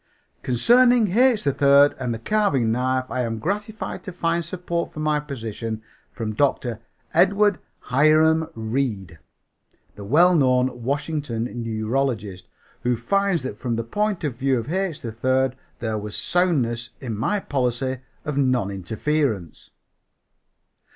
[0.41, 1.41] Concerning H.
[1.41, 6.33] 3rd and the carving knife I am gratified to find support for my position from
[6.33, 6.79] Dr.
[7.13, 9.19] Edward Hiram Reede,
[9.93, 12.49] the well known Washington neurologist,
[12.81, 15.01] who finds that from the point of view of H.
[15.01, 19.69] 3rd there was soundness in my policy of non interference.